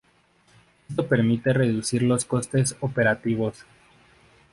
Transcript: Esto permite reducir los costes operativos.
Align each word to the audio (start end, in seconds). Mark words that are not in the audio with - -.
Esto 0.89 1.05
permite 1.07 1.53
reducir 1.53 2.01
los 2.01 2.25
costes 2.25 2.75
operativos. 2.79 3.65